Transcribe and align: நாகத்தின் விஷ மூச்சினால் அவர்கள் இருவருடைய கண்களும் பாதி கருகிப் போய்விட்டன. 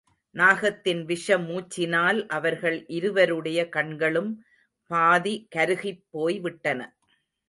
நாகத்தின் 0.35 1.01
விஷ 1.05 1.37
மூச்சினால் 1.39 2.19
அவர்கள் 2.27 2.77
இருவருடைய 2.87 3.69
கண்களும் 3.69 4.31
பாதி 4.91 5.47
கருகிப் 5.55 6.03
போய்விட்டன. 6.09 6.79